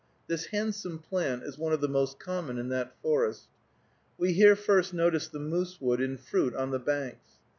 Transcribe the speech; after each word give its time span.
This 0.25 0.47
handsome 0.47 0.97
plant 0.97 1.43
is 1.43 1.59
one 1.59 1.73
of 1.73 1.79
the 1.79 1.87
most 1.87 2.17
common 2.17 2.57
in 2.57 2.69
that 2.69 2.99
forest. 3.03 3.49
We 4.17 4.33
here 4.33 4.55
first 4.55 4.95
noticed 4.95 5.31
the 5.31 5.37
moose 5.37 5.79
wood 5.79 6.01
in 6.01 6.17
fruit 6.17 6.55
on 6.55 6.71
the 6.71 6.79
banks. 6.79 7.33